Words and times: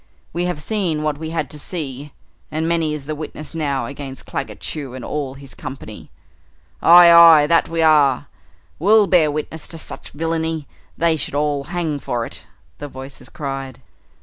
"We 0.33 0.45
have 0.45 0.59
seen 0.59 1.03
what 1.03 1.19
we 1.19 1.29
had 1.29 1.47
to 1.51 1.59
see, 1.59 2.11
and 2.49 2.67
many 2.67 2.95
is 2.95 3.05
the 3.05 3.13
witness 3.13 3.53
now 3.53 3.85
against 3.85 4.25
Claggett 4.25 4.59
Chew 4.59 4.95
and 4.95 5.05
all 5.05 5.35
his 5.35 5.53
company!" 5.53 6.09
"Aye! 6.81 7.11
Aye! 7.11 7.45
That 7.45 7.69
we 7.69 7.83
are! 7.83 8.25
We'll 8.79 9.05
bear 9.05 9.29
witness 9.29 9.67
to 9.67 9.77
such 9.77 10.09
villainy 10.09 10.67
they 10.97 11.17
should 11.17 11.35
all 11.35 11.65
hang 11.65 11.99
for 11.99 12.25
it!" 12.25 12.47
the 12.79 12.87
voices 12.87 13.29
cried. 13.29 13.79